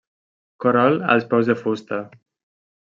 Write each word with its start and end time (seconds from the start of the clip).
Cor 0.65 0.79
alt 0.85 1.05
als 1.17 1.29
peus 1.35 1.53
de 1.53 1.59
fusta. 1.63 2.03